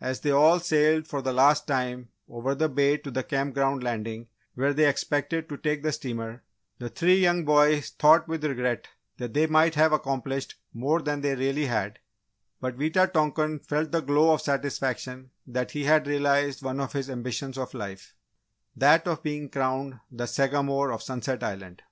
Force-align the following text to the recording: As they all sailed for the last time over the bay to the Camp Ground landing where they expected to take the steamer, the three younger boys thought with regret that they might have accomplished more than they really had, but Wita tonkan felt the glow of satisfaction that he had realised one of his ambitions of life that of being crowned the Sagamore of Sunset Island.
As 0.00 0.18
they 0.22 0.32
all 0.32 0.58
sailed 0.58 1.06
for 1.06 1.22
the 1.22 1.32
last 1.32 1.68
time 1.68 2.08
over 2.28 2.56
the 2.56 2.68
bay 2.68 2.96
to 2.96 3.08
the 3.08 3.22
Camp 3.22 3.54
Ground 3.54 3.84
landing 3.84 4.26
where 4.54 4.74
they 4.74 4.88
expected 4.88 5.48
to 5.48 5.56
take 5.56 5.84
the 5.84 5.92
steamer, 5.92 6.42
the 6.80 6.88
three 6.88 7.20
younger 7.20 7.46
boys 7.46 7.90
thought 7.90 8.26
with 8.26 8.44
regret 8.44 8.88
that 9.18 9.32
they 9.32 9.46
might 9.46 9.76
have 9.76 9.92
accomplished 9.92 10.56
more 10.74 11.00
than 11.00 11.20
they 11.20 11.36
really 11.36 11.66
had, 11.66 12.00
but 12.60 12.76
Wita 12.78 13.12
tonkan 13.12 13.60
felt 13.64 13.92
the 13.92 14.00
glow 14.00 14.32
of 14.34 14.40
satisfaction 14.40 15.30
that 15.46 15.70
he 15.70 15.84
had 15.84 16.08
realised 16.08 16.64
one 16.64 16.80
of 16.80 16.92
his 16.94 17.08
ambitions 17.08 17.56
of 17.56 17.72
life 17.72 18.16
that 18.74 19.06
of 19.06 19.22
being 19.22 19.48
crowned 19.48 20.00
the 20.10 20.26
Sagamore 20.26 20.90
of 20.90 21.00
Sunset 21.00 21.44
Island. 21.44 21.84